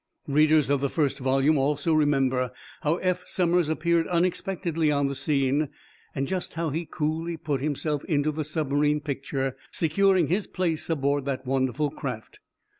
Readers 0.27 0.71
of 0.71 0.81
the 0.81 0.89
first 0.89 1.19
volume 1.19 1.59
also 1.59 1.93
remember 1.93 2.51
how 2.81 2.95
Eph 2.95 3.23
Somers 3.27 3.69
appeared 3.69 4.07
unexpectedly 4.07 4.91
on 4.91 5.05
the 5.05 5.13
scene, 5.13 5.69
and 6.15 6.25
just 6.27 6.55
how 6.55 6.71
he 6.71 6.87
coolly 6.89 7.37
put 7.37 7.61
himself 7.61 8.03
into 8.05 8.31
the 8.31 8.43
submarine 8.43 8.99
picture, 8.99 9.55
securing 9.69 10.25
his 10.25 10.47
place 10.47 10.89
aboard 10.89 11.25
that 11.25 11.45
wonderful 11.45 11.91
craft. 11.91 12.39